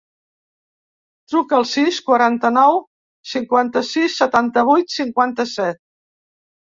[1.33, 2.79] Truca al sis, quaranta-nou,
[3.35, 5.83] cinquanta-sis, setanta-vuit, cinquanta-set.